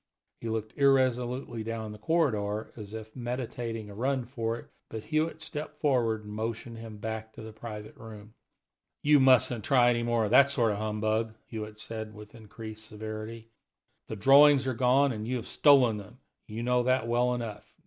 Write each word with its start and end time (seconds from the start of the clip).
He 0.39 0.49
looked 0.49 0.75
irresolutely 0.79 1.63
down 1.63 1.91
the 1.91 1.99
corridor, 1.99 2.73
as 2.75 2.91
if 2.95 3.15
meditating 3.15 3.87
a 3.87 3.93
run 3.93 4.25
for 4.25 4.57
it, 4.57 4.65
but 4.89 5.03
Hewitt 5.03 5.41
stepped 5.41 5.79
toward 5.79 6.21
him 6.21 6.25
and 6.29 6.33
motioned 6.33 6.79
him 6.79 6.97
back 6.97 7.33
to 7.33 7.43
the 7.43 7.53
private 7.53 7.95
room. 7.95 8.33
"You 9.03 9.19
mustn't 9.19 9.63
try 9.63 9.91
any 9.91 10.01
more 10.01 10.25
of 10.25 10.31
that 10.31 10.49
sort 10.49 10.71
of 10.71 10.79
humbug," 10.79 11.35
Hewitt 11.45 11.77
said 11.77 12.15
with 12.15 12.33
increased 12.33 12.85
severity. 12.85 13.51
"The 14.07 14.15
drawings 14.15 14.65
are 14.65 14.73
gone, 14.73 15.11
and 15.11 15.27
you 15.27 15.35
have 15.35 15.45
stolen 15.45 15.97
them; 15.97 16.17
you 16.47 16.63
know 16.63 16.81
that 16.81 17.07
well 17.07 17.35
enough. 17.35 17.71